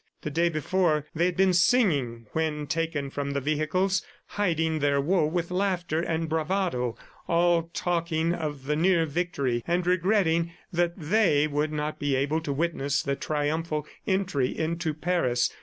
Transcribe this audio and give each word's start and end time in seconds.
The 0.23 0.31
day 0.31 0.49
before 0.49 1.05
they 1.13 1.25
had 1.27 1.37
been 1.37 1.53
singing 1.53 2.25
when 2.31 2.65
taken 2.65 3.11
from 3.11 3.33
the 3.33 3.39
vehicles, 3.39 4.03
hiding 4.29 4.79
their 4.79 4.99
woe 4.99 5.27
with 5.27 5.51
laughter 5.51 5.99
and 5.99 6.27
bravado, 6.27 6.97
all 7.27 7.69
talking 7.71 8.33
of 8.33 8.63
the 8.65 8.75
near 8.75 9.05
victory 9.05 9.61
and 9.67 9.85
regretting 9.85 10.53
that 10.73 10.93
they 10.97 11.45
would 11.45 11.71
not 11.71 11.99
be 11.99 12.15
able 12.15 12.41
to 12.41 12.51
witness 12.51 13.03
the 13.03 13.15
triumphal 13.15 13.85
entry 14.07 14.49
into 14.57 14.95
Paris. 14.95 15.51